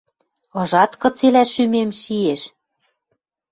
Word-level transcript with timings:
Ыжат, 0.61 0.91
кыцелӓ 1.01 1.43
шӱмем 1.53 1.89
шиэш?..» 2.01 2.41